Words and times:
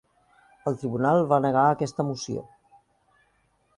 El 0.69 0.77
tribunal 0.83 1.21
va 1.33 1.39
negar 1.47 1.65
aquesta 1.73 2.07
moció. 2.11 2.47